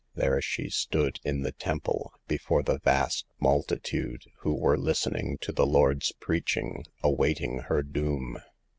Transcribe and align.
There 0.15 0.41
she 0.41 0.67
stood 0.71 1.19
in 1.23 1.43
the 1.43 1.51
Temple, 1.51 2.11
before 2.27 2.63
the 2.63 2.79
vast 2.79 3.27
multitude 3.39 4.23
who 4.39 4.51
were 4.55 4.75
listening 4.75 5.37
to 5.41 5.51
the 5.51 5.67
Lord's 5.67 6.11
preaching, 6.13 6.85
awaiting 7.03 7.59
her 7.67 7.83
doom. 7.83 8.39